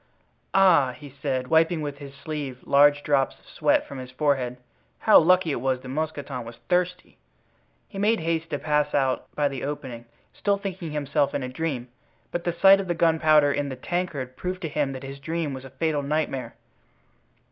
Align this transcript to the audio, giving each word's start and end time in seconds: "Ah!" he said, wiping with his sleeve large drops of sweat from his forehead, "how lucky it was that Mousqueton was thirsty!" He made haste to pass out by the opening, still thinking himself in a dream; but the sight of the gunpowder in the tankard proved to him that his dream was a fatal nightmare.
"Ah!" 0.55 0.93
he 0.97 1.11
said, 1.21 1.47
wiping 1.49 1.79
with 1.83 1.99
his 1.99 2.15
sleeve 2.15 2.57
large 2.63 3.03
drops 3.03 3.37
of 3.39 3.45
sweat 3.45 3.87
from 3.87 3.99
his 3.99 4.09
forehead, 4.09 4.57
"how 4.97 5.19
lucky 5.19 5.51
it 5.51 5.61
was 5.61 5.79
that 5.81 5.89
Mousqueton 5.89 6.43
was 6.43 6.55
thirsty!" 6.69 7.19
He 7.87 7.99
made 7.99 8.19
haste 8.19 8.49
to 8.49 8.57
pass 8.57 8.95
out 8.95 9.27
by 9.35 9.47
the 9.47 9.63
opening, 9.63 10.05
still 10.33 10.57
thinking 10.57 10.89
himself 10.89 11.35
in 11.35 11.43
a 11.43 11.47
dream; 11.49 11.87
but 12.31 12.45
the 12.45 12.53
sight 12.53 12.79
of 12.79 12.87
the 12.87 12.95
gunpowder 12.95 13.51
in 13.53 13.69
the 13.69 13.75
tankard 13.75 14.35
proved 14.35 14.63
to 14.63 14.69
him 14.69 14.93
that 14.93 15.03
his 15.03 15.19
dream 15.19 15.53
was 15.53 15.65
a 15.65 15.69
fatal 15.69 16.01
nightmare. 16.01 16.55